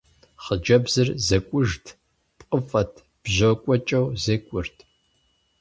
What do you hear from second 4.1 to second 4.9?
зекӀуэрт.